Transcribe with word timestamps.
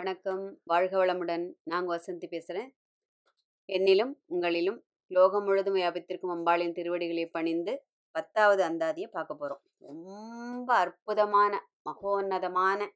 வணக்கம். 0.00 0.60
வாழ்க 0.64 1.06
வளமுடன். 1.06 1.52
நாங்கள் 1.62 1.92
வசந்தி 1.96 2.26
பேசுகிறேன் 2.26 2.68
என்னிலும் 3.68 4.12
உங்களிலும் 4.28 4.78
லோகம் 5.06 5.44
முழுதும் 5.44 5.74
வியாபித்திருக்கும் 5.74 6.32
அம்பாளின் 6.36 6.72
திருவடிகளை 6.72 7.26
பணிந்து 7.26 7.84
பத்தாவது 8.10 8.62
அந்தாதியை 8.68 9.08
பார்க்க 9.10 9.34
போகிறோம் 9.34 9.62
ரொம்ப 9.78 10.74
அற்புதமான 10.74 11.52
மகோன்னதமான 11.84 12.88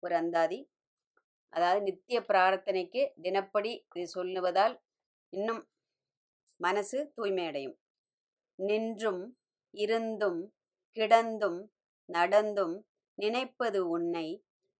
ஒரு 0.00 0.14
அந்தாதி. 0.14 0.70
அதாவது 1.48 1.82
நித்திய 1.82 2.20
பிரார்த்தனைக்கு 2.20 3.04
தினப்படி 3.22 3.86
இது 3.94 4.22
சொல்லுவதால் 4.22 4.80
இன்னும் 5.28 5.68
மனசு 6.56 7.12
தூய்மையடையும். 7.16 7.76
நின்றும் 8.54 9.38
இருந்தும் 9.70 10.54
கிடந்தும் 10.96 11.60
நடந்தும் 12.08 12.76
நினைப்பது 13.14 13.88
உன்னை 13.88 14.28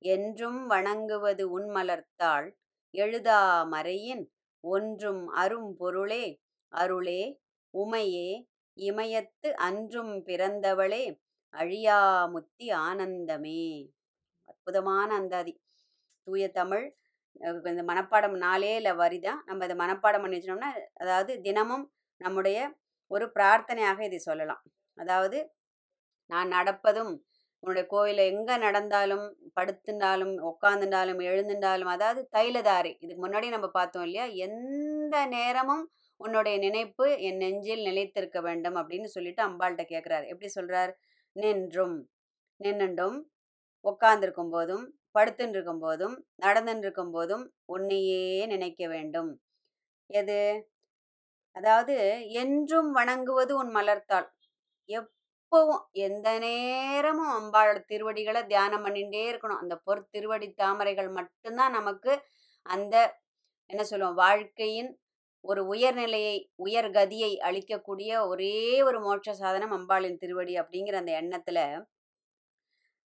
என்றும் 0.03 0.61
வணங்குவது 0.67 1.45
உன்மலர்த்தாள் 1.59 2.47
எழுதா 2.95 3.41
மறையின் 3.73 4.23
ஒன்றும் 4.65 5.23
அரும் 5.35 5.71
பொருளே. 5.77 6.25
அருளே 6.73 7.23
உமையே 7.75 8.29
இமயத்து 8.77 9.49
அன்றும் 9.67 10.15
பிறந்தவளே. 10.27 11.05
அழியாமுத்தி 11.55 12.67
ஆனந்தமே. 12.87 13.63
அற்புதமான 14.49 15.09
அந்தாதி 15.15 15.53
தூய 16.27 16.45
தமிழ். 16.53 16.87
இந்த 17.71 17.83
மனப்பாடம் 17.85 18.37
நாளே 18.39 18.73
இல்லை 18.77 18.93
வரிதான். 18.95 19.41
நம்ம 19.47 19.65
இதை 19.65 19.77
மனப்பாடம் 19.77 20.23
பண்ணி 20.25 20.39
வச்சோம்னா 20.39 20.71
அதாவது 20.95 21.33
தினமும் 21.41 21.87
நம்முடைய 22.21 22.59
ஒரு 23.11 23.27
பிரார்த்தனையாக 23.37 24.01
இதை 24.05 24.19
சொல்லலாம். 24.21 24.63
அதாவது 24.99 25.39
நான் 26.31 26.49
நடப்பதும் 26.49 27.13
உன்னுடைய 27.63 27.85
கோயிலில் 27.87 28.31
எங்கே 28.31 28.57
நடந்தாலும் 28.57 29.25
படுத்துனாலும் 29.57 30.35
உட்காந்துட்டாலும் 30.51 31.21
எழுந்துண்டாலும் 31.27 31.91
அதாவது 31.91 32.29
தைலதாரி. 32.33 32.93
இதுக்கு 32.99 33.23
முன்னாடி 33.27 33.49
நம்ம 33.49 33.69
பார்த்தோம் 33.69 34.03
இல்லையா? 34.03 34.27
எந்த 34.47 35.27
நேரமும் 35.27 35.85
உன்னுடைய 36.21 36.59
நினைப்பு 36.59 37.07
என் 37.21 37.37
நெஞ்சில் 37.37 37.87
நிலைத்திருக்க 37.87 38.39
வேண்டும் 38.41 38.75
அப்படின்னு 38.75 39.05
சொல்லிட்டு 39.07 39.43
அம்பாள்கிட்ட 39.47 39.85
கேட்குறாரு 39.89 40.27
எப்படி 40.27 40.51
சொல்றார்? 40.55 40.93
நின்றும். 41.37 41.97
நின்னுண்டும். 42.61 43.19
உட்காந்துருக்கும் 43.85 44.51
போதும் 44.51 44.85
படுத்துன்னு 45.19 45.51
இருக்கும் 45.51 45.79
போதும் 45.79 46.17
நடந்துன்னு 46.43 46.79
இருக்கும் 46.79 47.11
போதும் 47.11 47.45
உன்னையே 47.67 48.25
நினைக்க 48.47 48.89
வேண்டும். 48.89 49.31
எது? 50.11 50.39
அதாவது 51.57 51.95
என்றும் 52.35 52.91
வணங்குவது 52.93 53.53
உன் 53.57 53.73
மலர்த்தாள் 53.77 54.29
எப் 54.89 55.11
எப்பவும் 55.53 55.85
எந்த 56.07 56.29
நேரமும் 56.43 57.31
அம்பாளோட 57.37 57.79
திருவடிகளை 57.91 58.41
தியானம் 58.51 58.85
பண்ணிகிட்டே 58.85 59.23
இருக்கணும். 59.31 59.63
அந்த 59.63 59.75
பொற்திருவடி 59.87 60.47
தாமரைகள் 60.61 61.09
மட்டும்தான் 61.17 61.75
நமக்கு 61.79 62.13
அந்த 62.67 62.95
என்ன 63.71 63.83
சொல்லுவோம் 63.91 64.21
வாழ்க்கையின் 64.23 64.91
ஒரு 65.45 65.63
உயர்நிலையை 65.73 66.37
உயர்கதியை 66.67 67.33
அளிக்கக்கூடிய 67.49 68.13
ஒரே 68.33 68.55
ஒரு 68.89 69.01
மோட்ச 69.07 69.35
சாதனம் 69.43 69.75
அம்பாளின் 69.79 70.21
திருவடி 70.23 70.55
அப்படிங்கிற 70.63 70.97
அந்த 71.03 71.15
எண்ணத்துல. 71.23 71.59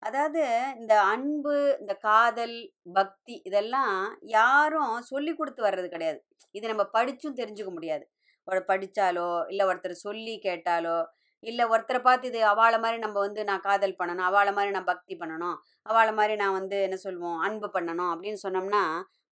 அதாவது 0.02 0.42
இந்த 0.80 0.94
அன்பு 1.12 1.54
இந்த 1.80 1.94
காதல் 2.08 2.56
பக்தி 2.92 3.34
இதெல்லாம் 3.44 3.96
யாரும் 4.32 4.94
சொல்லி 5.10 5.32
கொடுத்து 5.34 5.62
வர்றது 5.68 5.88
கிடையாது. 5.88 6.20
இது 6.52 6.64
நம்ம 6.72 6.84
படிச்சும் 6.96 7.38
தெரிஞ்சுக்க 7.40 7.72
முடியாது. 7.72 8.04
ஒரு 8.48 8.60
படிச்சாலோ 8.70 9.30
இல்லை 9.50 9.64
ஒருத்தர் 9.70 10.04
சொல்லி 10.06 10.34
கேட்டாலோ 10.48 10.96
இல்லை 11.42 11.64
ஒருத்தரை 11.72 12.00
பார்த்து 12.02 12.28
இது 12.30 12.40
அவளை 12.52 12.78
மாதிரி 12.84 12.98
நம்ம 13.04 13.18
வந்து 13.26 13.42
நான் 13.50 13.64
காதல் 13.68 13.98
பண்ணணும் 14.00 14.26
அவளை 14.30 14.52
மாதிரி 14.56 14.72
நான் 14.76 14.90
பக்தி 14.92 15.14
பண்ணணும் 15.22 15.56
அவளை 15.90 16.12
மாதிரி 16.18 16.34
நான் 16.42 16.56
வந்து 16.60 16.76
என்ன 16.86 16.98
சொல்லுவோம் 17.06 17.40
அன்பு 17.46 17.68
பண்ணணும் 17.76 18.10
அப்படின்னு 18.14 18.40
சொன்னோம்னா 18.46 18.82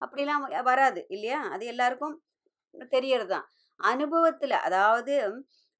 அப்படிலாம் 0.02 0.44
வராது 0.70 1.00
இல்லையா? 1.14 1.40
அது 1.54 1.64
எல்லாருக்கும் 1.72 2.16
தெரியறது 2.92 3.30
தான் 3.34 3.46
அனுபவத்தில் 3.80 4.56
அதாவது 4.66 5.14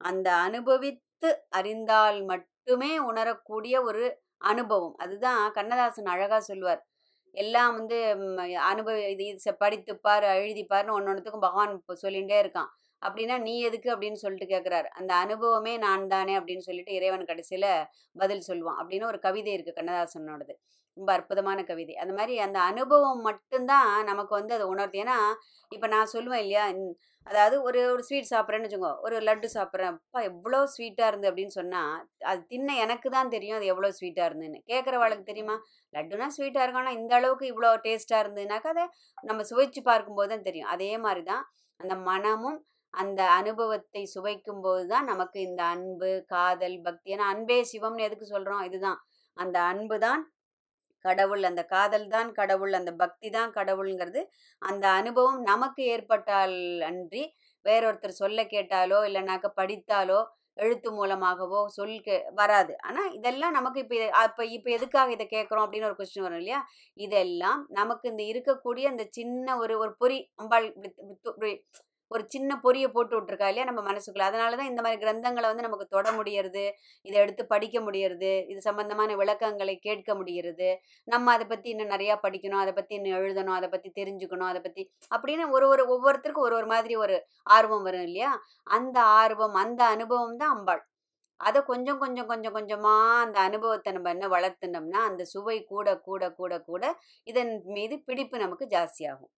அந்த 0.01 0.27
அனுபவித்து 0.47 1.29
அறிந்தால் 1.59 2.19
மட்டுமே 2.31 2.91
உணரக்கூடிய 3.09 3.75
ஒரு 3.89 4.03
அனுபவம். 4.51 4.95
அதுதான் 5.03 5.41
கண்ணதாசன் 5.57 6.11
அழகாக 6.13 6.41
சொல்லுவார். 6.49 6.81
எல்லாம் 7.35 7.73
வந்து 7.79 7.97
அனுபவி 8.71 9.01
இது 9.13 9.51
படித்துப்பார் 9.63 10.25
எழுதிப்பார்னு 10.37 10.95
ஒன்று 10.97 11.11
ஒன்றுத்துக்கும் 11.11 11.45
பகவான் 11.47 11.75
இப்போ 11.79 11.93
சொல்லிகிட்டே 12.03 12.37
இருக்கான். 12.43 12.69
அப்படின்னா 13.01 13.35
நீ 13.47 13.53
எதுக்கு? 13.69 13.89
அப்படின்னு 13.93 14.21
சொல்லிட்டு 14.23 14.47
கேட்குறாரு 14.53 14.89
அந்த 14.99 15.11
அனுபவமே 15.23 15.73
நான் 15.85 16.11
தானே? 16.15 16.33
அப்படின்னு 16.39 16.67
சொல்லிட்டு 16.69 16.97
இறைவன் 16.99 17.29
கடைசியில் 17.31 17.69
பதில் 18.21 18.47
சொல்லுவான். 18.49 18.79
அப்படின்னு 18.81 19.09
ஒரு 19.11 19.19
கவிதை 19.27 19.53
இருக்குது 19.55 19.77
கண்ணதாசனோடது. 19.79 20.55
ரொம்ப 20.97 21.09
அற்புதமான 21.17 21.59
கவிதை. 21.69 21.93
அந்த 22.03 22.13
மாதிரி 22.17 22.33
அந்த 22.45 22.59
அனுபவம் 22.71 23.21
மட்டும்தான் 23.29 23.89
நமக்கு 24.09 24.33
வந்து 24.39 24.53
அதை 24.57 24.65
உணர்த்து 24.73 25.01
ஏன்னா 25.03 25.17
இப்போ 25.71 25.87
நான் 25.95 26.13
சொல்லுவேன் 26.15 26.43
இல்லையா 26.45 26.65
அதாவது 27.27 27.55
ஒரு 27.67 27.79
ஒரு 27.93 28.03
ஸ்வீட் 28.07 28.29
சாப்பிட்றேன்னு 28.31 28.67
வச்சுக்கோ 28.67 28.91
ஒரு 29.05 29.15
லட்டு 29.27 29.47
சாப்பிட்றேன். 29.55 29.95
அப்பா 29.95 30.21
எவ்வளோ 30.29 30.59
ஸ்வீட்டாக 30.75 31.09
இருந்து? 31.11 31.29
அப்படின்னு 31.31 31.53
சொன்னால் 31.57 31.91
அது 32.31 32.41
தின்ன 32.53 32.75
எனக்கு 32.85 33.07
தான் 33.15 33.31
தெரியும் 33.35 33.57
அது 33.59 33.67
எவ்வளோ 33.73 33.89
ஸ்வீட்டாக 33.99 34.29
இருந்துன்னு. 34.29 34.59
கேட்குறவாளுக்கு 34.71 35.25
தெரியுமா? 35.29 35.55
லட்டுனா 35.93 36.27
ஸ்வீட்டாக 36.37 36.63
இருக்கும். 36.65 36.83
ஆனால் 36.85 36.97
இந்த 37.01 37.13
அளவுக்கு 37.19 37.45
இவ்வளோ 37.53 37.71
டேஸ்ட்டாக 37.85 38.23
இருந்ததுனாக்கா 38.23 38.71
அதை 38.75 38.85
நம்ம 39.29 39.43
சுவைச்சு 39.51 39.83
பார்க்கும்போது 39.91 40.31
தான் 40.33 40.47
தெரியும். 40.49 40.71
அதே 40.75 40.91
மாதிரி 41.05 41.23
தான் 41.31 41.43
அந்த 41.79 41.95
மனமும் 42.09 42.59
அந்த 42.93 43.21
அனுபவத்தை 43.39 44.03
சுவைக்கும் 44.13 44.61
போது 44.65 44.83
தான் 44.93 45.09
நமக்கு 45.11 45.37
இந்த 45.47 45.61
அன்பு 45.73 46.09
காதல் 46.33 46.77
பக்தி. 46.87 47.07
ஏன்னா 47.15 47.27
அன்பே 47.33 47.57
சிவம்னு 47.71 48.05
எதுக்கு 48.07 48.27
சொல்கிறோம் 48.33 48.63
இதுதான். 48.69 48.99
அந்த 49.37 49.57
அன்பு 49.71 49.97
தான் 50.05 50.23
கடவுள் 51.05 51.43
அந்த 51.49 51.61
காதல் 51.75 52.07
தான் 52.15 52.29
கடவுள் 52.39 52.73
அந்த 52.79 52.91
பக்தி 53.03 53.27
தான் 53.37 53.53
கடவுளுங்கிறது 53.55 54.21
அந்த 54.61 54.85
அனுபவம் 54.99 55.39
நமக்கு 55.51 55.83
ஏற்பட்டால் 55.93 56.57
அன்றி 56.89 57.23
வேறொருத்தர் 57.65 58.19
சொல்ல 58.21 58.43
கேட்டாலோ 58.53 58.99
இல்லைனாக்க 59.07 59.47
படித்தாலோ 59.59 60.19
எழுத்து 60.57 60.89
மூலமாகவோ 60.97 61.59
சொல் 61.75 61.97
கே 62.05 62.15
வராது. 62.39 62.73
ஆனால் 62.87 63.09
இதெல்லாம் 63.17 63.55
நமக்கு 63.57 63.79
இப்போ 63.83 63.97
அப்போ 64.23 64.43
இப்போ 64.55 64.69
எதுக்காக 64.77 65.11
இதை 65.15 65.25
கேட்குறோம்? 65.27 65.65
அப்படின்னு 65.65 65.89
ஒரு 65.89 65.97
கொஸ்டின் 65.99 66.25
வரும் 66.25 66.41
இல்லையா? 66.41 66.59
இதெல்லாம் 66.97 67.61
நமக்கு 67.79 68.05
இந்த 68.11 68.23
இருக்கக்கூடிய 68.31 68.85
அந்த 68.93 69.03
சின்ன 69.17 69.57
ஒரு 69.63 69.75
ஒரு 69.83 69.93
பொறி 70.03 70.19
அம்பாள் 70.41 70.67
ஒரு 72.11 72.23
சின்ன 72.33 72.51
பொரியை 72.65 72.87
போட்டு 72.95 73.15
விட்டுருக்கா 73.17 73.49
இல்லையா 73.51 73.65
நம்ம 73.69 73.81
மனசுக்குள்ள. 73.89 74.25
அதனால 74.29 74.55
தான் 74.59 74.69
இந்த 74.71 74.81
மாதிரி 74.85 75.01
கிரந்தங்களை 75.03 75.47
வந்து 75.51 75.65
நமக்கு 75.67 75.87
தொட 75.95 76.07
முடியறது 76.17 76.63
இதை 77.05 77.17
எடுத்து 77.23 77.43
படிக்க 77.53 77.79
முடியறது 77.87 78.31
இது 78.51 78.59
சம்பந்தமான 78.69 79.15
விளக்கங்களை 79.21 79.75
கேட்க 79.87 80.15
முடியறது 80.21 80.69
நம்ம 81.07 81.31
அதை 81.35 81.47
பற்றி 81.53 81.69
இன்னும் 81.73 81.93
நிறையா 81.95 82.17
படிக்கணும் 82.25 82.63
அதை 82.63 82.73
பற்றி 82.79 82.95
இன்னும் 82.99 83.17
எழுதணும் 83.19 83.57
அதை 83.59 83.69
பற்றி 83.69 83.91
தெரிஞ்சுக்கணும் 83.99 84.49
அதை 84.51 84.61
பற்றி 84.61 84.83
அப்படின்னு 85.15 85.47
ஒரு 85.57 85.67
ஒரு 85.73 85.85
ஒவ்வொருத்தருக்கும் 85.95 86.47
ஒரு 86.49 86.57
ஒரு 86.61 86.69
மாதிரி 86.75 86.95
ஒரு 87.05 87.17
ஆர்வம் 87.57 87.85
வரும் 87.89 88.07
இல்லையா? 88.09 88.31
அந்த 88.77 88.97
ஆர்வம் 89.21 89.57
அந்த 89.63 89.81
அனுபவம் 89.95 90.39
தான் 90.41 90.53
அம்பாள். 90.57 90.83
அதை 91.39 91.59
கொஞ்சம் 91.69 91.99
கொஞ்சம் 92.03 92.29
கொஞ்சம் 92.31 92.55
கொஞ்சமாக 92.57 93.21
அந்த 93.25 93.37
அனுபவத்தை 93.47 93.91
நம்ம 93.95 94.09
என்ன 94.15 94.27
வளர்த்துனோம்னா 94.35 95.01
அந்த 95.09 95.23
சுவை 95.33 95.57
கூட 95.73 95.87
கூட 96.09 96.23
கூட 96.39 96.53
கூட 96.69 96.83
இதன் 97.27 97.53
மீது 97.77 97.95
பிடிப்பு 98.09 98.37
நமக்கு 98.45 98.67
ஜாஸ்தியாகும். 98.75 99.33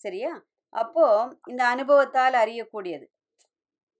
சரியா? 0.00 0.32
அப்போ 0.72 1.04
இந்த 1.48 1.62
அனுபவத்தால் 1.66 2.36
அறியக்கூடியது. 2.42 3.06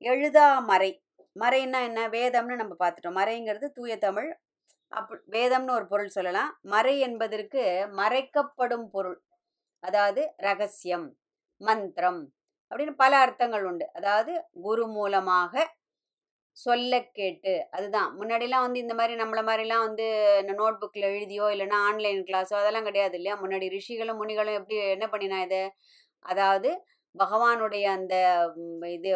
எழுதா 0.02 0.48
மறை. 0.70 0.90
மறைன்னா 1.36 1.80
என்ன? 1.88 2.00
வேதம்னு 2.14 2.60
நம்ம 2.62 2.74
பார்த்துட்டோம். 2.80 3.18
மறைங்கிறது 3.20 3.66
தூய 3.76 3.94
தமிழ். 4.06 4.30
அப் 4.92 5.12
வேதம்னு 5.34 5.72
ஒரு 5.78 5.86
பொருள் 5.86 6.14
சொல்லலாம். 6.16 6.52
மறை 6.74 6.94
என்பதற்கு 7.08 7.62
மறைக்கப்படும் 8.00 8.86
பொருள். 8.94 9.18
அதாவது 9.82 10.22
ரகசியம் 10.46 11.06
மந்திரம் 11.60 12.20
அப்படின்னு 12.72 12.94
பல 13.02 13.12
அர்த்தங்கள் 13.24 13.64
உண்டு. 13.70 13.86
அதாவது 13.98 14.32
குரு 14.66 14.84
மூலமாக 14.96 15.54
சொல்ல 16.56 16.94
கேட்டு 17.18 17.54
அதுதான். 17.76 18.10
முன்னாடிலாம் 18.18 18.64
வந்து 18.66 18.82
இந்த 18.84 18.94
மாதிரி 18.98 19.14
நம்மள 19.20 19.40
மாதிரிலாம் 19.48 19.84
வந்து 19.86 20.06
நோட் 20.52 20.80
புக்கில் 20.82 21.06
எழுதியோ 21.10 21.46
இல்லைன்னா 21.54 21.78
ஆன்லைன் 21.88 22.20
கிளாஸோ 22.28 22.54
அதெல்லாம் 22.60 22.88
கிடையாது 22.88 23.16
இல்லையா? 23.18 23.36
முன்னாடி 23.42 23.66
ரிஷிகளும் 23.76 24.20
முனிகளும் 24.22 24.58
எப்படி 24.58 24.78
என்ன 24.96 25.06
பண்ணினா 25.12 25.38
இதை 25.46 25.60
அதாவது 26.24 26.70
பகவானுடைய 27.14 27.84
அந்த 27.98 28.14
இது 28.96 29.10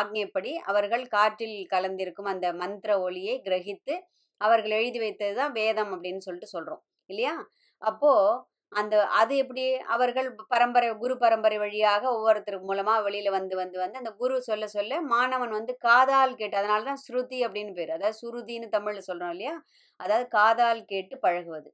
ஆக்ஞைப்படி 0.00 0.52
அவர்கள் 0.70 1.04
காற்றில் 1.14 1.56
கலந்திருக்கும் 1.72 2.30
அந்த 2.32 2.48
மந்திர 2.60 2.90
ஒளியை 3.06 3.34
கிரகித்து 3.46 3.94
அவர்கள் 4.40 4.76
எழுதி 4.78 4.98
வைத்தது 5.02 5.34
தான் 5.40 5.56
வேதம் 5.58 5.92
அப்படின்னு 5.94 6.24
சொல்லிட்டு 6.26 6.54
சொல்கிறோம் 6.54 6.82
இல்லையா? 7.10 7.34
அப்போது 7.82 8.38
அந்த 8.72 8.94
அது 9.20 9.34
எப்படி 9.42 9.62
அவர்கள் 9.94 10.28
பரம்பரை 10.52 10.88
குரு 11.00 11.14
பரம்பரை 11.22 11.56
வழியாக 11.62 12.02
ஒவ்வொருத்தருக்கு 12.16 12.68
மூலமாக 12.70 13.04
வெளியில் 13.06 13.30
வந்து 13.36 13.54
வந்து 13.60 13.76
வந்து 13.82 14.00
அந்த 14.00 14.12
குரு 14.20 14.34
சொல்ல 14.48 14.66
சொல்ல 14.76 15.00
மாணவன் 15.14 15.52
வந்து 15.58 15.72
காதால் 15.86 16.38
கேட்டு 16.40 16.60
அதனால 16.60 16.86
தான் 16.90 17.02
ஸ்ருதி 17.04 17.40
அப்படின்னு 17.46 17.74
பேர். 17.78 17.92
அதாவது 17.96 18.20
சுருதின்னு 18.22 18.68
தமிழில் 18.76 19.08
சொல்கிறோம் 19.10 19.34
இல்லையா? 19.36 19.54
அதாவது 20.00 20.26
காதால் 20.38 20.82
கேட்டு 20.92 21.16
பழகுவது. 21.26 21.70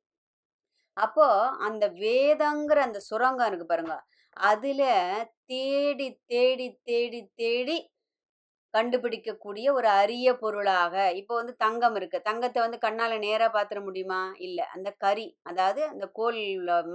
அப்போது 0.97 1.49
அந்த 1.67 1.85
வேதங்கிற 2.01 2.79
அந்த 2.87 3.01
சுரங்கம் 3.09 3.49
இருக்குது 3.49 3.73
பாருங்க. 3.73 3.95
அதுல 4.37 4.83
தேடி 5.51 6.09
தேடி 6.31 6.67
தேடி 6.89 7.21
தேடி 7.41 7.77
கண்டுபிடிக்கக்கூடிய 8.75 9.67
ஒரு 9.77 9.89
அரிய 10.01 10.29
பொருளாக 10.41 10.95
இப்போ 11.21 11.35
வந்து 11.39 11.55
தங்கம் 11.65 11.97
இருக்கு. 11.99 12.19
தங்கத்தை 12.27 12.61
வந்து 12.65 12.79
கண்ணால 12.85 13.13
நேராக 13.19 13.51
பார்த்துட 13.55 13.81
முடியுமா? 13.87 14.19
இல்லை. 14.47 14.65
அந்த 14.75 14.89
கறி 15.05 15.27
அதாவது 15.51 15.83
அந்த 15.93 16.07
கோல் 16.19 16.41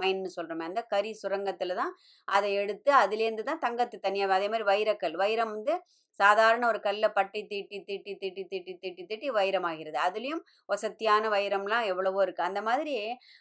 மைன்னு 0.00 0.30
சொல்றோமே 0.36 0.64
அந்த 0.70 0.82
கறி 0.92 1.10
சுரங்கத்துல 1.22 1.76
தான் 1.80 1.92
அதை 2.28 2.50
எடுத்து 2.62 2.92
அதுலேருந்து 3.02 3.44
தான் 3.50 3.62
தங்கத்தை 3.66 3.98
தனியாக 4.06 4.36
அதே 4.38 4.48
மாதிரி 4.52 4.66
வைரக்கல். 4.72 5.16
வைரம் 5.24 5.52
வந்து 5.56 5.74
சாதாரண 6.20 6.62
ஒரு 6.70 6.80
கல்லை 6.86 7.08
பட்டி 7.18 7.40
தீட்டி 7.50 7.78
தீட்டி 7.88 8.12
தீட்டி 8.22 8.42
தீட்டி 8.50 8.74
தீட்டி 8.82 9.02
தீட்டி 9.10 9.28
வைரமாகிறது. 9.38 9.98
அதுலேயும் 10.06 10.42
வசத்தியான 10.68 11.28
வைரம்லாம் 11.36 11.88
எவ்வளவோ 11.92 12.20
இருக்குது 12.26 12.48
அந்த 12.50 12.62
மாதிரி 12.68 12.96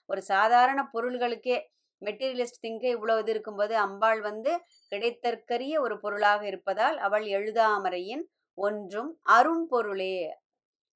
ஒரு 0.10 0.22
சாதாரண 0.32 0.80
பொருள்களுக்கே 0.96 1.58
மெட்டீரியலிஸ்ட் 2.02 2.64
திங்க 2.64 2.86
இவ்வளவு 2.96 3.22
இது 3.24 3.34
இருக்கும்போது 3.36 3.74
அம்பாள் 3.86 4.22
வந்து 4.22 4.52
கிடைத்தற்கரிய 4.92 5.76
ஒரு 5.80 5.98
பொருளாக 6.00 6.42
இருப்பதால் 6.52 6.98
அவள் 7.08 7.26
எழுதாமறையின் 7.38 8.24
ஒன்றும் 8.58 9.12
அரும்பொருளே 9.38 10.16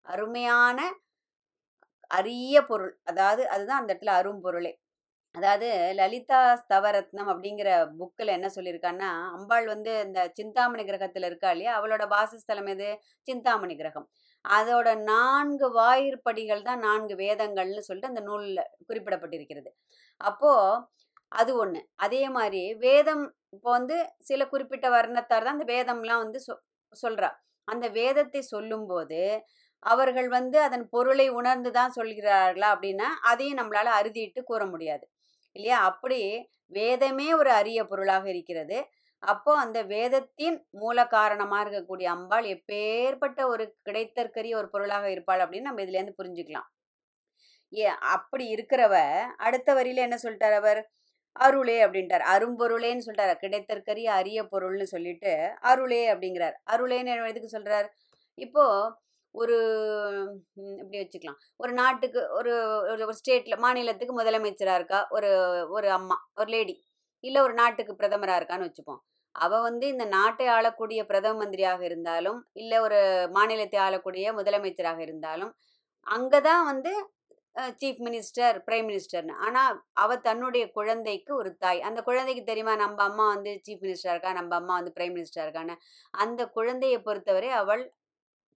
அருமையான 0.05 0.79
அரிய 2.11 2.55
பொருள். 2.63 2.93
அதாவது 3.03 3.43
அதுதான் 3.49 3.81
அந்த 3.81 3.91
இடத்துல 3.93 4.15
அரும்பொருளே 4.19 4.71
அதாவது 5.35 5.67
லலிதா 5.99 6.39
ஸ்தவரத்னம் 6.61 7.29
அப்படிங்கிற 7.31 7.69
புக்கில் 7.99 8.35
என்ன 8.35 8.47
சொல்லியிருக்கான்னா 8.55 9.09
அம்பாள் 9.35 9.65
வந்து 9.67 9.91
இந்த 10.05 10.19
சிந்தாமணி 10.37 10.83
கிரகத்தில் 10.85 11.27
இருக்கா 11.29 11.49
இல்லையா? 11.55 11.73
அவளோட 11.79 12.03
வாசஸ்தலம் 12.13 12.69
எது? 12.73 12.89
சிந்தாமணி 13.27 13.75
கிரகம். 13.75 14.07
அதோட 14.45 14.89
நான்கு 15.09 15.67
வாயிற்படிகள் 15.77 16.63
தான் 16.63 16.81
நான்கு 16.81 17.15
வேதங்கள்னு 17.23 17.83
சொல்லிட்டு 17.87 18.11
அந்த 18.13 18.23
நூலில் 18.29 18.61
குறிப்பிடப்பட்டிருக்கிறது. 18.89 19.69
அப்போது 20.21 20.83
அது 21.31 21.51
ஒன்று 21.55 21.81
அதே 21.95 22.23
மாதிரி 22.29 22.63
வேதம் 22.79 23.23
இப்போ 23.55 23.69
வந்து 23.71 23.97
சில 24.19 24.41
குறிப்பிட்ட 24.47 24.87
வர்ணத்தார் 24.89 25.45
தான் 25.45 25.55
அந்த 25.57 25.67
வேதம்லாம் 25.73 26.23
வந்து 26.23 26.39
சொ 26.47 26.53
சொல்கிறா 26.93 27.29
அந்த 27.67 27.85
வேதத்தை 27.91 28.41
சொல்லும்போது 28.45 29.21
அவர்கள் 29.83 30.29
வந்து 30.29 30.57
அதன் 30.61 30.85
பொருளை 30.89 31.27
உணர்ந்து 31.29 31.71
தான் 31.71 31.95
சொல்கிறார்களா 31.97 32.67
அப்படின்னா 32.75 33.07
அதையும் 33.21 33.59
நம்மளால் 33.59 33.97
அறுதிட்டு 33.97 34.41
கூற 34.43 34.61
முடியாது. 34.65 35.05
இல்லையா? 35.55 35.77
அப்படி 35.81 36.19
வேதமே 36.71 37.27
ஒரு 37.33 37.51
அரிய 37.51 37.79
பொருளாக 37.85 38.25
இருக்கிறது. 38.29 38.77
அப்போ 39.23 39.51
அந்த 39.55 39.79
வேதத்தின் 39.85 40.57
மூல 40.73 40.97
காரணமாக 41.07 41.63
இருக்கக்கூடிய 41.65 42.07
அம்பாள் 42.15 42.47
எப்பேற்பட்ட 42.55 43.39
ஒரு 43.47 43.65
கிடைத்தற்கரிய 43.87 44.55
ஒரு 44.55 44.69
பொருளாக 44.73 45.05
இருப்பாள் 45.11 45.43
அப்படின்னு 45.45 45.69
நம்ம 45.69 45.83
இதுலேருந்து 45.85 46.19
புரிஞ்சுக்கலாம். 46.19 46.67
ஏ 47.75 47.85
அப்படி 48.13 48.45
இருக்கிறவ 48.55 48.95
அடுத்த 49.37 49.69
வரியில 49.75 50.05
என்ன 50.07 50.17
சொல்லிட்டார் 50.23 50.57
அவர்? 50.59 50.81
அருளே 51.35 51.77
அப்படின்ட்டார். 51.85 52.23
அரும்பொருளேன்னு 52.33 53.05
சொல்லிட்டாரு. 53.05 53.35
கிடைத்தற்கரிய 53.43 54.09
அரிய 54.19 54.39
பொருள்னு 54.53 54.85
சொல்லிட்டு 54.85 55.33
அருளே 55.63 56.03
அப்படிங்கிறார். 56.13 56.55
அருளேன்னு 56.73 57.31
எதுக்கு 57.31 57.49
சொல்றார்? 57.57 57.87
இப்போ 58.37 58.65
ஒரு 59.35 59.55
இப்படி 60.75 60.97
வச்சுக்கலாம்? 60.99 61.39
ஒரு 61.57 61.71
நாட்டுக்கு 61.73 62.21
ஒரு 62.31 62.53
ஒரு 62.91 63.03
ஒரு 63.05 63.15
ஸ்டேட்ல 63.19 63.55
மாநிலத்துக்கு 63.57 64.13
முதலமைச்சரா 64.19 64.75
இருக்கா? 64.75 64.99
ஒரு 65.11 65.31
ஒரு 65.69 65.89
அம்மா 65.89 66.17
ஒரு 66.37 66.49
லேடி 66.49 66.75
இல்ல 67.23 67.37
ஒரு 67.43 67.53
நாட்டுக்கு 67.53 67.93
பிரதமரா 67.93 68.35
இருக்கான்னு 68.39 68.67
வச்சுப்போம். 68.69 69.01
அவ 69.35 69.53
வந்து 69.61 69.85
இந்த 69.87 70.05
நாட்டை 70.07 70.45
ஆளக்கூடிய 70.47 70.99
பிரதம 71.05 71.37
மந்திரியாக 71.41 71.81
இருந்தாலும் 71.85 72.39
இல்ல 72.53 72.73
ஒரு 72.81 72.99
மாநிலத்தை 73.31 73.79
ஆளக்கூடிய 73.79 74.33
முதலமைச்சராக 74.33 74.99
இருந்தாலும் 74.99 75.51
அங்கதான் 76.07 76.63
வந்து 76.63 76.91
சீஃப் 77.79 77.99
மினிஸ்டர் 77.99 78.57
பிரைம் 78.67 78.87
மினிஸ்டர்னு 78.89 79.35
ஆனால் 79.45 79.75
அவள் 79.95 80.21
தன்னுடைய 80.21 80.63
குழந்தைக்கு 80.71 81.31
ஒரு 81.35 81.51
தாய். 81.57 81.79
அந்த 81.81 81.99
குழந்தைக்கு 82.01 82.43
தெரியுமா 82.43 82.73
நம்ம 82.75 83.03
அம்மா 83.03 83.25
வந்து 83.27 83.51
சீஃப் 83.65 83.83
மினிஸ்டராக 83.83 84.15
இருக்கா 84.15 84.31
நம்ம 84.33 84.55
அம்மா 84.55 84.73
வந்து 84.73 84.93
பிரைம் 84.97 85.15
மினிஸ்டர் 85.15 85.45
இருக்கான்னு? 85.45 85.75
அந்த 86.13 86.41
குழந்தையை 86.49 86.99
பொறுத்தவரை 87.01 87.51
அவள் 87.61 87.83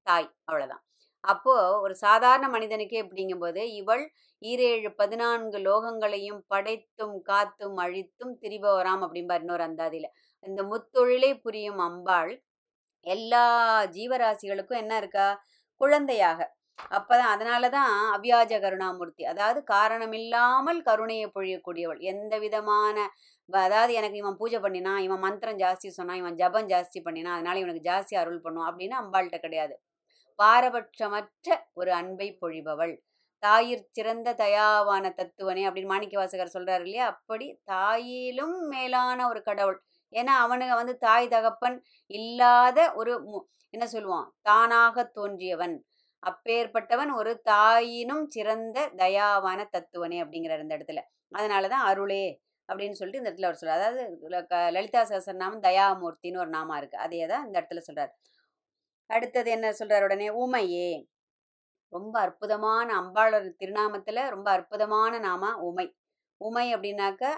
தாய் 0.07 0.29
அவ்வளோதான் 0.45 0.83
அப்போது 1.23 1.79
ஒரு 1.81 1.95
சாதாரண 1.95 2.45
மனிதனுக்கே 2.49 2.99
அப்படிங்கும்போது 3.03 3.61
இவள் 3.79 4.03
ஈரேழு 4.41 4.89
பதினான்கு 4.95 5.57
லோகங்களையும் 5.59 6.41
படைத்தும் 6.47 7.15
காத்தும் 7.23 7.77
அழித்தும் 7.77 8.33
திரிபவராம் 8.41 9.03
அப்படிம்பார் 9.05 9.41
இன்னொரு 9.41 9.63
அந்தாதியில். 9.67 10.09
இந்த 10.43 10.61
முத்தொழிலை 10.63 11.31
புரியும் 11.41 11.81
அம்பாள் 11.87 12.31
எல்லா 13.05 13.45
ஜீவராசிகளுக்கும் 13.93 14.81
என்ன 14.83 14.93
இருக்கா? 14.97 15.27
குழந்தையாக. 15.81 16.39
அப்பதான் 16.89 17.37
அதனாலதான் 17.37 18.17
அவ்யாஜ 18.17 18.61
கருணாமூர்த்தி. 18.61 19.25
அதாவது 19.25 19.63
காரணமில்லாமல் 19.63 20.81
கருணையை 20.81 21.31
பொழியக்கூடியவள். 21.35 21.99
எந்த 21.99 22.39
விதமான 22.39 23.09
அதாவது 23.51 23.93
எனக்கு 23.93 24.17
இவன் 24.17 24.37
பூஜை 24.37 24.59
பண்ணினா 24.59 24.97
இவன் 24.97 25.19
மந்திரம் 25.19 25.57
ஜாஸ்தி 25.57 25.87
சொன்னான் 25.87 26.15
இவன் 26.15 26.35
ஜபம் 26.35 26.67
ஜாஸ்தி 26.67 27.01
பண்ணினா 27.03 27.25
அதனால 27.25 27.59
இவனுக்கு 27.59 27.91
ஜாஸ்தி 27.91 28.15
அருள் 28.15 28.41
பண்ணும் 28.41 28.79
அப்படின்னு 28.79 28.95
அம்பாள்கிட்ட 29.01 29.37
கிடையாது. 29.37 29.81
பாரபட்சமற்ற 30.43 31.55
ஒரு 31.73 31.93
அன்பை 31.93 32.37
பொழிபவள். 32.41 32.97
தாயிற் 33.45 33.87
சிறந்த 33.91 34.33
தயாவான 34.33 35.13
தத்துவனே 35.13 35.67
அப்படின்னு 35.67 35.87
மாணிக்க 35.87 36.17
வாசகர் 36.17 36.51
சொல்றாரு 36.53 36.75
இல்லையா? 36.75 37.05
அப்படி 37.05 37.59
தாயிலும் 37.71 38.67
மேலான 38.67 39.27
ஒரு 39.27 39.43
கடவுள். 39.43 39.83
ஏன்னா 40.11 40.29
அவனுங்க 40.45 40.73
வந்து 40.73 40.97
தாய் 40.97 41.27
தகப்பன் 41.27 41.83
இல்லாத 42.07 42.93
ஒரு 42.93 43.23
மு- 43.23 43.67
என்ன 43.69 43.87
சொல்லுவான்? 43.91 44.27
தானாக 44.41 45.11
தோன்றியவன். 45.15 45.77
அப்பேற்பட்டவன் 46.27 47.15
ஒரு 47.15 47.41
தாயினும் 47.49 48.25
சிறந்த 48.27 48.89
தயாவான 48.95 49.69
தத்துவனே 49.69 50.23
அப்படிங்கிறார் 50.23 50.61
இந்த 50.61 50.77
இடத்துல. 50.77 51.01
அதனாலதான் 51.37 51.83
அருளே 51.83 52.41
அப்படின்னு 52.67 52.91
சொல்லிட்டு 52.91 53.31
இந்த 53.31 53.31
இடத்துல 53.31 53.45
அவர் 53.45 53.57
சொல்றாரு. 53.61 53.85
அதாவது 53.85 54.17
ல- 54.21 55.23
க- 55.23 55.33
நாமம் 55.33 55.61
தயாமூர்த்தின்னு 55.61 56.37
ஒரு 56.37 56.49
நாமா 56.49 56.77
இருக்கு. 56.77 56.97
அதே 56.97 57.25
தான் 57.25 57.45
இந்த 57.45 57.61
இடத்துல 57.61 57.81
சொல்றாரு. 57.91 58.09
அடுத்தது 59.05 59.51
என்ன 59.51 59.71
சொல்றாரு 59.71 60.03
உடனே? 60.03 60.27
உமையே. 60.27 61.09
ரொம்ப 61.87 62.19
அற்புதமான 62.19 63.01
அம்பாளர் 63.01 63.55
திருநாமத்துல 63.59 64.29
ரொம்ப 64.29 64.51
அற்புதமான 64.51 65.19
நாம 65.19 65.57
உமை. 65.57 65.95
உமை 66.37 66.75
அப்படின்னாக்க 66.75 67.37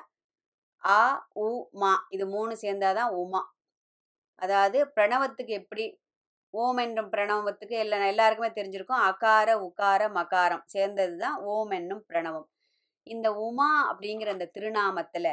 ஆ 0.86 1.28
உ 1.34 1.68
மா. 1.72 2.06
இது 2.10 2.28
மூணு 2.28 2.58
சேர்ந்தாதான் 2.62 3.10
உமா. 3.10 3.56
அதாவது 4.36 4.92
பிரணவத்துக்கு 4.96 5.48
எப்படி 5.48 6.02
ஓம் 6.54 6.78
என்னும் 6.78 7.12
பிரணவத்துக்கு 7.12 7.78
எல்லா 7.84 8.06
எல்லாருக்குமே 8.06 8.50
தெரிஞ்சிருக்கும். 8.50 9.02
அகார 9.02 9.50
உகார 9.62 10.02
மகாரம் 10.14 10.62
சேர்ந்தது 10.66 11.18
தான் 11.18 11.38
ஓம் 11.42 11.70
என்னும் 11.70 12.06
பிரணவம். 12.10 12.48
இந்த 13.04 13.34
உமா 13.34 13.98
அப்படிங்கிற 13.98 14.32
இந்த 14.32 14.52
திருநாமத்துல 14.60 15.28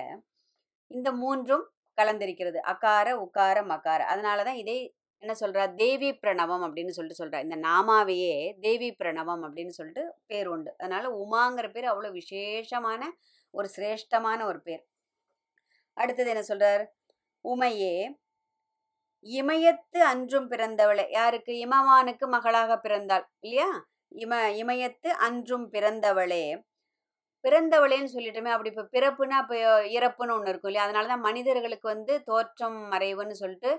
இந்த 0.87 1.12
மூன்றும் 1.12 1.70
கலந்திருக்கிறது. 2.00 2.56
அகார 2.56 3.09
உகார 3.26 3.65
மகார. 3.65 4.00
அதனாலதான் 4.15 4.55
இதை 4.55 4.94
என்ன 5.19 5.35
சொல்றா? 5.41 5.75
தேவி 5.75 6.11
பிரணவம் 6.12 6.65
அப்படின்னு 6.65 6.88
சொல்லிட்டு 6.88 7.25
சொல்றா. 7.25 7.43
இந்த 7.43 7.56
நாமாவையே 7.56 8.55
தேவி 8.61 8.97
பிரணவம் 8.99 9.43
அப்படின்னு 9.43 9.69
சொல்லிட்டு 9.69 10.15
பேர் 10.26 10.47
உண்டு. 10.47 10.75
அதனால 10.79 11.09
உமாங்கிற 11.17 11.73
பேர் 11.73 11.85
அவ்வளவு 11.85 12.12
விசேஷமான 12.12 13.12
ஒரு 13.50 13.69
சிரேஷ்டமான 13.76 14.44
ஒரு 14.44 14.62
பேர். 14.62 14.87
அடுத்தது 15.94 16.31
என்ன 16.31 16.44
சொல்றார்? 16.48 16.84
உமையே 17.44 17.94
இமயத்து 19.27 20.01
அன்றும் 20.13 20.48
பிறந்தவளே. 20.53 21.05
யாருக்கு? 21.19 21.53
இமவானுக்கு 21.65 22.27
மகளாக 22.37 22.72
பிறந்தாள் 22.84 23.25
இல்லையா? 23.44 23.69
இம 24.22 24.32
இமயத்து 24.63 25.10
அன்றும் 25.27 25.67
பிறந்தவளே. 25.75 26.44
பிறந்தவளேன்னு 27.44 28.13
சொல்லிட்டுமே 28.15 28.51
அப்படி 28.55 28.70
இப்போ 28.72 28.84
பிறப்புனா 28.96 29.37
இப்போ 29.44 29.56
இறப்புன்னு 29.96 30.34
ஒன்று 30.37 30.53
இருக்கும் 30.53 30.70
இல்லையா? 30.70 30.87
அதனால 30.89 31.08
தான் 31.13 31.27
மனிதர்களுக்கு 31.29 31.87
வந்து 31.94 32.15
தோற்றம் 32.31 32.79
மறைவுன்னு 32.94 33.37
சொல்லிட்டு 33.43 33.70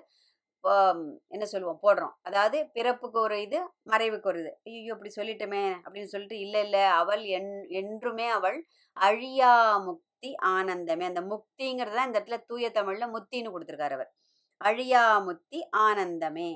என்ன 1.36 1.46
சொல்லுவோம் 1.51 1.81
போடுறோம். 1.84 2.13
அதாவது 2.27 2.58
பிறப்புக்கு 2.77 3.19
ஒரு 3.25 3.36
இது 3.46 3.60
மறைவுக்கு 3.93 4.29
ஒரு 4.31 4.39
இது. 4.43 4.51
ஐயோ 4.69 4.93
இப்படி 4.96 5.12
சொல்லிட்டோமே 5.17 5.63
அப்படின்னு 5.84 6.12
சொல்லிட்டு 6.13 6.38
இல்லை 6.46 6.62
இல்லை 6.67 6.84
அவள் 7.01 7.24
என் 7.38 7.51
என்றுமே 7.81 8.27
அவள் 8.38 8.58
அழியா 8.98 9.51
முக்தி 9.88 10.31
ஆனந்தமே. 10.55 11.05
அந்த 11.12 11.22
முக்திங்கிறது 11.31 11.98
தான் 12.00 12.10
இந்த 12.10 12.19
இடத்துல 12.19 12.39
தூய 12.50 12.69
தமிழில் 12.79 13.13
முத்தின்னு 13.15 13.53
கொடுத்துருக்காரு 13.55 13.98
அவர். 14.00 14.12
அழியாமுத்தி 14.61 15.59
ஆனந்தமே 15.87 16.51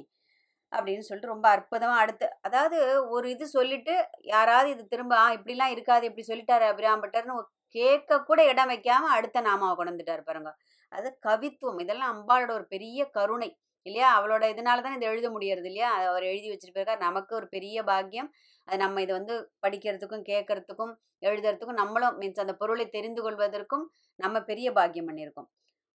அப்படின்னு 0.72 1.06
சொல்லிட்டு 1.08 1.34
ரொம்ப 1.34 1.48
அற்புதமாக 1.50 2.04
அடுத்து 2.04 2.28
அதாவது 2.42 2.78
ஒரு 3.10 3.26
இது 3.30 3.46
சொல்லிட்டு 3.48 3.96
யாராவது 4.26 4.70
இது 4.70 4.84
திரும்ப 4.88 5.14
ஆ 5.16 5.26
இப்படிலாம் 5.34 5.74
இருக்காது 5.76 6.04
இப்படி 6.06 6.26
சொல்லிட்டாரு 6.28 6.66
அபிராம்பட்டர்னு 6.72 7.36
கேட்க 7.76 8.20
கூட 8.24 8.40
இடம் 8.46 8.72
வைக்காம 8.72 9.10
அடுத்த 9.18 9.42
நாமாவை 9.42 9.76
கொண்டு 9.76 9.92
வந்துட்டாரு 9.94 10.24
பாருங்க. 10.26 10.52
அது 10.92 11.10
கவித்துவம். 11.28 11.80
இதெல்லாம் 11.80 12.14
அம்பாளோட 12.16 12.52
ஒரு 12.52 12.66
பெரிய 12.68 13.00
கருணை 13.10 13.50
இல்லையா? 13.86 14.10
அவளோட 14.18 14.44
இதனால 14.54 14.82
தான் 14.82 14.96
இதை 14.98 15.08
எழுத 15.08 15.28
முடியறது 15.30 15.70
இல்லையா? 15.72 15.90
அவர் 16.12 16.26
எழுதி 16.32 16.48
வச்சுட்டு 16.52 16.98
நமக்கு 16.98 17.34
ஒரு 17.36 17.48
பெரிய 17.48 17.78
பாக்கியம். 17.84 18.30
அது 18.68 18.78
நம்ம 18.78 19.02
இதை 19.02 19.14
வந்து 19.20 19.36
படிக்கிறதுக்கும் 19.66 20.26
கேட்கறதுக்கும் 20.32 20.94
எழுதுறதுக்கும் 21.22 21.82
நம்மளும் 21.82 22.18
மீன்ஸ் 22.22 22.44
அந்த 22.46 22.56
பொருளை 22.62 22.86
தெரிந்து 22.90 23.22
கொள்வதற்கும் 23.22 23.86
நம்ம 24.20 24.38
பெரிய 24.42 24.68
பாக்கியம் 24.72 25.10
பண்ணியிருக்கோம். 25.10 25.50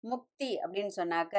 முக்தி 0.05 0.51
அப்படின்னு 0.65 0.93
சொன்னாக்க 1.01 1.37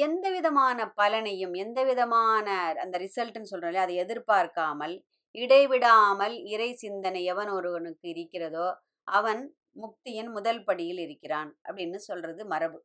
எந்த 0.00 0.26
விதமான 0.30 0.78
பலனையும் 0.98 1.54
எந்த 1.54 1.80
விதமான 1.84 2.46
அந்த 2.82 2.96
ரிசல்ட்னு 2.98 3.50
சொல்றோம் 3.52 3.84
அதை 3.84 3.94
எதிர்பார்க்காமல் 4.04 4.94
இடைவிடாமல் 5.34 6.34
இறை 6.52 6.70
சிந்தனை 6.74 7.22
எவன் 7.24 7.50
ஒருவனுக்கு 7.50 8.06
இருக்கிறதோ 8.08 8.68
அவன் 9.08 9.42
முக்தியின் 9.76 10.30
முதல் 10.36 10.62
படியில் 10.64 11.00
இருக்கிறான் 11.06 11.50
அப்படின்னு 11.66 11.98
சொல்றது 12.08 12.42
மரபு. 12.44 12.78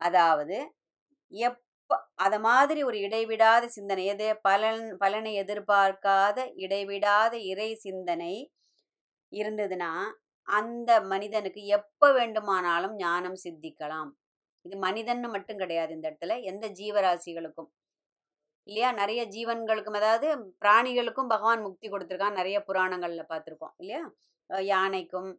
அதாவது 0.00 0.56
எப்ப 1.32 1.98
அத 2.16 2.34
மாதிரி 2.38 2.80
ஒரு 2.82 2.98
இடைவிடாத 2.98 3.64
சிந்தனை 3.68 4.04
எது 4.06 4.26
பலன் 4.42 4.84
பலனை 4.96 5.32
எதிர்பார்க்காத 5.42 6.38
இடைவிடாத 6.64 7.34
இறை 7.52 7.70
சிந்தனை 7.84 8.34
இருந்ததுன்னா 9.32 9.92
அந்த 10.48 10.90
மனிதனுக்கு 11.12 11.62
எப்ப 11.78 12.12
வேண்டுமானாலும் 12.12 12.94
ஞானம் 12.96 13.38
சித்திக்கலாம். 13.44 14.10
இது 14.64 14.76
மனிதன்னு 14.78 15.28
மட்டும் 15.28 15.58
கிடையாது 15.58 15.92
இந்த 15.92 16.06
இடத்துல. 16.10 16.34
எந்த 16.42 16.66
ஜீவராசிகளுக்கும். 16.80 17.70
இல்லையா? 18.68 18.92
நிறைய 18.92 19.22
ஜீவன்களுக்கும் 19.26 19.98
அதாவது 20.00 20.28
பிராணிகளுக்கும் 20.64 21.32
பகவான் 21.34 21.62
முக்தி 21.62 21.88
கொடுத்துருக்கான் 21.88 22.38
நிறைய 22.40 22.58
புராணங்கள்ல 22.68 23.24
பார்த்துருக்கோம் 23.32 23.74
இல்லையா? 23.76 24.02
யானைக்கும் 24.50 25.30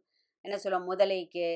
என்ன 0.44 0.56
சொல்லுவோம்? 0.58 0.88
முதலைக்கு 0.92 1.46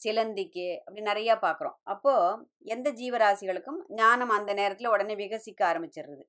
சிலந்திக்கு 0.00 0.66
அப்படி 0.78 1.00
நிறைய 1.00 1.30
பார்க்குறோம். 1.42 1.76
அப்போது 1.82 2.46
எந்த 2.74 2.88
ஜீவராசிகளுக்கும் 2.92 3.80
ஞானம் 3.94 4.28
அந்த 4.28 4.52
நேரத்தில் 4.52 4.88
உடனே 4.88 5.14
விகசிக்க 5.14 5.60
ஆரம்பிச்சிடுறது. 5.70 6.24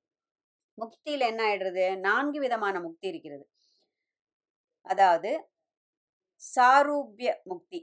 முக்தியில் 0.78 1.28
என்ன 1.30 1.40
ஆயிடுறது? 1.44 1.84
நான்கு 1.98 2.38
விதமான 2.40 2.76
முக்தி 2.80 3.06
இருக்கிறது. 3.08 3.44
அதாவது 4.86 5.30
சாரூபிய 6.42 7.30
முக்தி. 7.44 7.80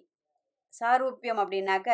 சாரூபியம் 0.73 1.41
அப்படின்னாக்க 1.43 1.91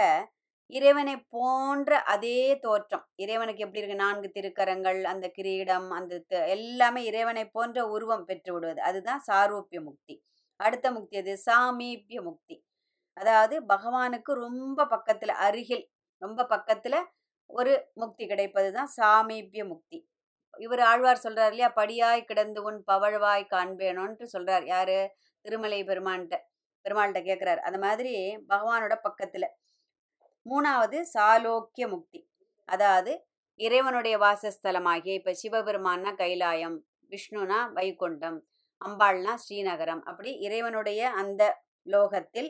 இறைவனை 0.67 1.17
போன்ற 1.29 2.01
அதே 2.01 2.59
தோற்றம். 2.59 3.07
இறைவனுக்கு 3.15 3.59
எப்படி 3.59 3.77
இருக்கு? 3.77 3.95
நான்கு 3.95 4.31
திருக்கரங்கள் 4.35 5.03
அந்த 5.03 5.29
கிரீடம் 5.29 5.89
அந்த 5.89 6.23
த- 6.27 6.47
எல்லாமே 6.47 7.03
இறைவனை 7.03 7.49
போன்ற 7.49 7.87
உருவம் 7.87 8.25
பெற்று 8.25 8.53
விடுவது. 8.53 8.81
அதுதான் 8.81 9.23
சாரூபிய 9.31 9.83
முக்தி. 9.83 10.23
அடுத்த 10.55 10.91
முக்தி 10.91 11.17
அது 11.17 11.37
சாமீபிய 11.37 12.21
முக்தி. 12.21 12.65
அதாவது 13.13 13.65
பகவானுக்கு 13.65 14.33
ரொம்ப 14.33 14.85
பக்கத்துல 14.85 15.27
அருகில் 15.27 15.89
ரொம்ப 16.17 16.43
பக்கத்துல 16.49 17.03
ஒரு 17.45 17.91
முக்தி 17.93 18.27
கிடைப்பது 18.27 18.73
தான் 18.73 18.87
சாமீபிய 18.87 19.65
முக்தி. 19.65 20.09
இவர் 20.57 20.79
ஆழ்வார் 20.79 21.19
சொல்றார் 21.23 21.53
இல்லையா? 21.53 21.73
படியாய் 21.75 22.25
கிடந்து 22.25 22.63
உன் 22.63 22.83
பவழ்வாய் 22.91 23.45
காண்பேனோன்ட்டு 23.49 24.27
சொல்றார். 24.37 24.65
யாரு? 24.65 25.11
திருமலை 25.41 25.83
பெருமான்கிட்ட 25.83 26.37
பெருமாள்கிட்ட 26.89 27.21
கேட்குறாரு 27.23 27.57
அந்த 27.57 27.77
மாதிரி 27.77 28.37
பகவானோட 28.49 28.97
பக்கத்துல. 29.09 29.45
மூணாவது 30.45 30.97
சாலோக்கிய 31.13 31.85
முக்தி. 31.87 32.19
அதாவது 32.69 33.11
இறைவனுடைய 33.59 34.15
வாசஸ்தலமாகிய 34.17 35.13
இப்ப 35.13 35.33
சிவபெருமான்னா 35.43 36.11
கைலாயம் 36.15 36.77
விஷ்ணுனா 37.11 37.59
வைகுண்டம் 37.73 38.39
அம்பாள்னா 38.81 39.33
ஸ்ரீநகரம். 39.43 40.01
அப்படி 40.03 40.31
இறைவனுடைய 40.39 41.01
அந்த 41.13 41.43
லோகத்தில் 41.87 42.49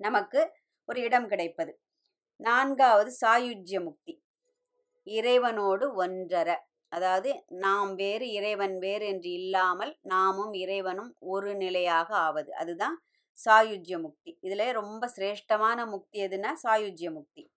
நமக்கு 0.00 0.40
ஒரு 0.88 0.98
இடம் 1.00 1.28
கிடைப்பது. 1.28 1.72
நான்காவது 2.40 3.10
சாயுஜ்ய 3.20 3.78
முக்தி. 3.80 4.14
இறைவனோடு 5.06 5.86
ஒன்றர. 5.96 6.48
அதாவது 6.92 7.30
நாம் 7.58 7.90
வேறு 7.94 8.26
இறைவன் 8.30 8.76
வேறு 8.78 9.06
என்று 9.06 9.30
இல்லாமல் 9.40 9.92
நாமும் 10.06 10.52
இறைவனும் 10.54 11.12
ஒரு 11.28 11.50
நிலையாக 11.56 12.08
ஆவது. 12.18 12.50
அதுதான் 12.54 12.96
சாயுஜ்ய 13.44 14.00
முக்தி. 14.00 14.38
இதுல 14.42 14.72
ரொம்ப 14.72 15.12
சிரேஷ்டமான 15.16 15.86
முக்தி 15.86 16.24
எதுன்னா 16.24 16.52
சாயுஜ்ய 16.62 17.12
முக்தி. 17.12 17.52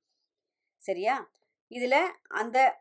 சரியா? 0.78 1.32
இதுல 1.70 1.96
அந்த 2.30 2.80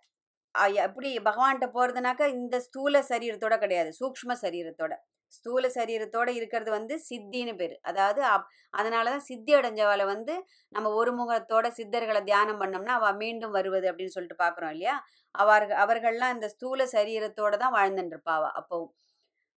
எப்படி 0.73 1.19
பகவான்கிட்ட 1.19 1.71
போறதுனாக்கா 1.75 2.28
இந்த 2.28 2.61
ஸ்தூல 2.61 3.00
சரீரத்தோட 3.00 3.59
கிடையாது 3.59 3.93
சூக்ஷ்ம 4.00 4.33
சரீரத்தோட. 4.43 4.97
ஸ்தூல 5.26 5.69
சரீரத்தோட 5.69 6.28
இருக்கிறது 6.28 6.71
வந்து 6.71 7.02
சித்தின்னு 7.11 7.57
பேர். 7.57 7.78
அதாவது 7.83 8.23
அப்- 8.23 8.45
அதனாலதான் 8.76 9.17
சித்தி 9.17 9.55
அடைஞ்சவளை 9.55 10.05
வந்து 10.05 10.45
நம்ம 10.69 10.90
ஒரு 10.90 11.17
முகத்தோட 11.17 11.71
சித்தர்களை 11.76 12.25
தியானம் 12.25 12.61
பண்ணோம்னா 12.61 12.87
அவ 12.87 13.12
மீண்டும் 13.12 13.50
வருவது 13.50 13.93
அப்படின்னு 13.93 14.07
சொல்லிட்டு 14.07 14.45
பாக்குறோம் 14.45 14.71
இல்லையா? 14.71 15.05
அவர்கள் 15.31 15.76
அவர்கள்லாம் 15.76 16.33
இந்த 16.33 16.49
ஸ்தூல 16.49 16.85
சரீரத்தோட 16.85 17.57
தான் 17.57 17.73
வாழ்ந்துட்டு 17.73 18.17
இருப்பாவா 18.17 18.50
அப்பவும். 18.61 18.90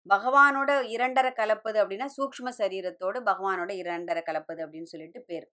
பகவானோட 0.08 0.72
இரண்டரை 0.88 1.32
கலப்பது 1.34 1.78
அப்படின்னா 1.82 2.08
சூக்ஷ்ம 2.18 2.50
சரீரத்தோடு 2.60 3.20
பகவானோட 3.22 3.72
இரண்டரை 3.74 4.24
கலப்பது 4.24 4.62
அப்படின்னு 4.66 4.84
சொல்லிட்டு 4.84 5.22
பேர். 5.22 5.48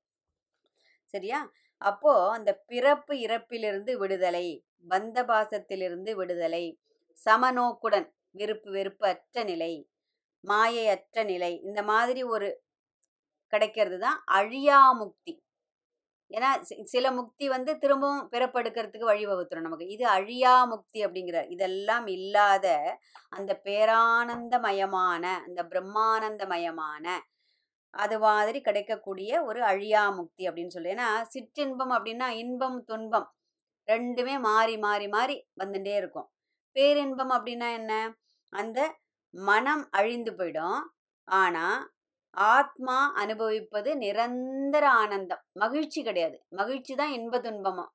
சரியா? 1.15 1.39
அப்போ 1.81 2.13
அந்த 2.31 2.51
பிறப்பு 2.67 3.15
இறப்பிலிருந்து 3.27 3.93
விடுதலை 3.99 4.47
பந்த 4.89 5.19
பாசத்திலிருந்து 5.25 6.11
விடுதலை 6.17 6.65
சமநோக்குடன் 7.19 8.09
விருப்பு 8.31 8.71
வெறுப்பு 8.71 9.05
அற்ற 9.09 9.45
நிலை 9.45 9.73
மாயை 10.45 10.89
அற்ற 10.89 11.23
நிலை 11.25 11.53
இந்த 11.61 11.83
மாதிரி 11.83 12.23
ஒரு 12.23 12.49
கிடைக்கிறது 13.53 13.99
தான் 13.99 14.19
அழியா 14.27 14.93
முக்தி. 14.93 15.33
ஏன்னா 16.31 16.49
சில 16.93 17.11
முக்தி 17.13 17.47
வந்து 17.49 17.73
திரும்பவும் 17.79 18.25
பிறப்பெடுக்கிறதுக்கு 18.33 19.11
வழிவகுத்துரும் 19.11 19.67
நமக்கு. 19.67 19.87
இது 19.89 20.05
அழியா 20.09 20.55
முக்தி 20.73 20.99
அப்படிங்கிறார் 21.07 21.49
இதெல்லாம் 21.57 22.07
இல்லாத 22.17 22.67
அந்த 23.29 23.53
பேரானந்தமயமான 23.65 25.25
அந்த 25.47 25.61
பிரம்மானந்தமயமான 25.73 27.07
அது 27.95 28.17
மாதிரி 28.19 28.59
கிடைக்கக்கூடிய 28.61 29.31
ஒரு 29.45 29.61
அழியா 29.63 30.03
முக்தி 30.19 30.43
அப்படின்னு 30.49 30.75
சொல்லி. 30.77 30.91
ஏன்னா 30.97 31.09
சிற்றின்பம் 31.35 31.93
அப்படின்னா 31.97 32.29
இன்பம் 32.43 32.79
துன்பம் 32.85 33.29
ரெண்டுமே 33.89 34.35
மாறி 34.41 34.75
மாறி 34.79 35.07
மாறி 35.09 35.37
வந்துட்டே 35.63 35.95
இருக்கும். 35.97 36.29
பேரின்பம் 36.77 37.33
அப்படின்னா 37.37 37.69
என்ன? 37.81 37.93
அந்த 38.53 38.79
மனம் 39.35 39.85
அழிந்து 39.91 40.33
போயிடும். 40.33 40.81
ஆனா 41.29 41.65
ஆத்மா 42.39 42.97
அனுபவிப்பது 43.15 43.91
நிரந்தர 43.97 44.85
ஆனந்தம். 45.03 45.43
மகிழ்ச்சி 45.53 46.03
கிடையாது. 46.03 46.37
மகிழ்ச்சி 46.51 46.95
தான் 46.95 47.13
இன்ப 47.13 47.39
துன்பமா 47.39 47.87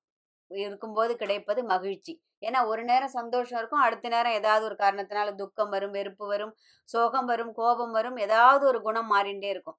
இருக்கும்போது 0.52 1.16
கிடைப்பது 1.16 1.64
மகிழ்ச்சி. 1.64 2.14
ஏன்னா 2.42 2.60
ஒரு 2.68 2.84
நேரம் 2.84 3.10
சந்தோஷம் 3.10 3.58
இருக்கும் 3.58 3.84
அடுத்த 3.86 4.10
நேரம் 4.10 4.34
ஏதாவது 4.34 4.64
ஒரு 4.66 4.76
காரணத்தினால 4.76 5.36
துக்கம் 5.36 5.70
வரும் 5.70 5.92
வெறுப்பு 5.92 6.26
வரும் 6.28 6.54
சோகம் 6.90 7.26
வரும் 7.26 7.54
கோபம் 7.54 7.92
வரும் 7.92 8.18
ஏதாவது 8.18 8.66
ஒரு 8.66 8.82
குணம் 8.82 9.12
மாறிண்டே 9.14 9.50
இருக்கும். 9.50 9.78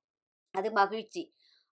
அது 0.54 0.72
மகிழ்ச்சி. 0.72 1.22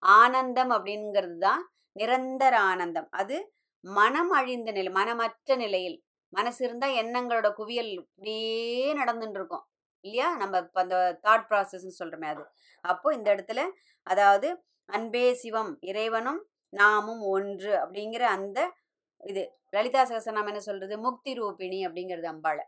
ஆனந்தம் 0.03 0.71
அப்படிங்கிறது 0.71 1.39
தான் 1.39 1.63
நிரந்தர 1.97 2.55
ஆனந்தம். 2.71 3.09
அது 3.13 3.37
மனம் 3.85 4.31
அழிந்த 4.31 4.71
நிலை 4.73 4.93
மனமற்ற 4.93 5.57
நிலையில். 5.57 5.99
மனசு 6.33 6.65
இருந்தால் 6.67 6.99
எண்ணங்களோட 7.03 7.49
குவியல் 7.53 7.91
இப்படியே 7.99 8.95
நடந்துட்டு 8.95 9.39
இருக்கும் 9.41 9.65
இல்லையா? 10.03 10.37
நம்ம 10.37 10.59
இப்போ 10.59 10.81
அந்த 10.81 11.19
தாட் 11.23 11.45
ப்ராசஸ்ன்னு 11.51 12.01
சொல்கிறோமே 12.05 12.25
அது. 12.25 12.45
அப்போ 12.81 13.15
இந்த 13.15 13.35
இடத்துல 13.35 13.71
அதாவது 14.03 14.65
அன்பே 14.85 15.35
சிவம் 15.35 15.81
இறைவனும் 15.81 16.41
நாமும் 16.69 17.23
ஒன்று 17.23 17.73
அப்படிங்கிற 17.77 18.21
அந்த 18.37 18.73
இது. 19.25 19.53
லலிதா 19.71 20.03
சகசநாமம் 20.05 20.47
என்ன 20.47 20.61
சொல்றது? 20.61 20.99
முக்தி 20.99 21.33
ரூபிணி 21.41 21.81
அப்படிங்கிறது 21.89 22.29
அம்பாளை 22.35 22.65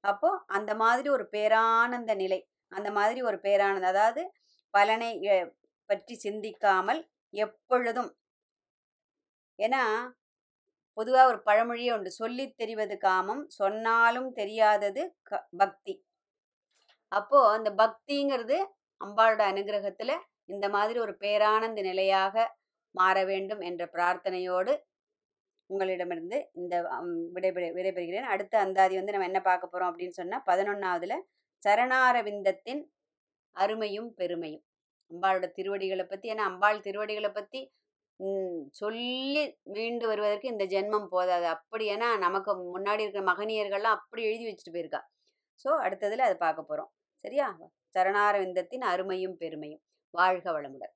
அப்போ 0.00 0.42
அந்த 0.46 0.74
மாதிரி 0.74 1.08
ஒரு 1.08 1.28
பேரானந்த 1.32 2.14
நிலை 2.14 2.48
அந்த 2.68 2.90
மாதிரி 2.90 3.22
ஒரு 3.22 3.36
பேரானந்த 3.36 3.82
அதாவது 3.82 4.32
பலனை 4.70 5.10
பற்றி 5.86 6.14
சிந்திக்காமல் 6.14 7.00
எப்பொழுதும். 7.30 8.10
ஏன்னா 9.58 10.10
பொதுவாக 10.92 11.28
ஒரு 11.28 11.40
பழமொழியே 11.46 11.92
உண்டு. 11.92 12.10
சொல்லி 12.10 12.50
தெரிவது 12.52 12.98
காமம் 12.98 13.48
சொன்னாலும் 13.48 14.32
தெரியாதது 14.32 15.16
க- 15.22 15.46
பக்தி. 15.56 15.94
அப்போ 17.18 17.38
அந்த 17.56 17.70
பக்திங்கிறது 17.82 18.58
அம்பாளோட 19.00 19.42
அனுகிரகத்துல 19.52 20.12
இந்த 20.52 20.66
மாதிரி 20.76 20.98
ஒரு 21.04 21.12
பேரானந்த 21.22 21.80
நிலையாக 21.88 22.36
மாற 22.94 23.16
வேண்டும் 23.30 23.62
என்ற 23.68 23.82
பிரார்த்தனையோடு 23.94 24.72
உங்களிடமிருந்து 25.70 26.38
இந்த 26.60 26.74
விடைபெற 27.34 27.64
விடைபெறுகிறேன். 27.76 28.28
அடுத்த 28.32 28.54
அந்தாதி 28.64 28.94
வந்து 28.98 29.14
நம்ம 29.14 29.28
என்ன 29.30 29.40
பார்க்க 29.48 29.72
போறோம் 29.72 29.90
அப்படின்னு 29.90 30.18
சொன்னா 30.20 30.38
பதினொன்னாவதுல 30.50 31.14
சரணாரவிந்தத்தின் 31.62 32.82
அருமையும் 33.56 34.10
பெருமையும். 34.20 34.64
அம்பாளோட 35.10 35.46
திருவடிகளை 35.58 36.04
பத்தி 36.12 36.26
ஏன்னா 36.34 36.44
அம்பாள் 36.50 36.84
திருவடிகளை 36.86 37.30
பத்தி 37.38 37.60
சொல்லி 38.80 39.42
மீண்டு 39.74 40.04
வருவதற்கு 40.10 40.52
இந்த 40.52 40.64
ஜென்மம் 40.74 41.08
போதாது. 41.14 41.46
அப்படி 41.56 41.84
ஏன்னா 41.94 42.08
நமக்கு 42.26 42.52
முன்னாடி 42.76 43.04
இருக்கிற 43.04 43.24
மகனியர்கள்லாம் 43.32 43.96
அப்படி 43.98 44.22
எழுதி 44.30 44.44
வச்சுட்டு 44.48 44.74
போயிருக்கா. 44.76 45.00
ஸோ 45.64 45.70
அடுத்ததுல 45.86 46.26
அதை 46.28 46.36
பார்க்க 46.46 46.70
போறோம். 46.70 46.90
சரியா? 47.24 47.46
சரணாரவிந்தத்தின் 47.94 48.84
அருமையும் 48.84 49.36
பெருமையும். 49.36 49.82
வாழ்க 50.14 50.46
வளமுடன். 50.52 50.94